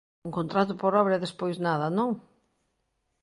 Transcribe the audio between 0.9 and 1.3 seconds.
obra e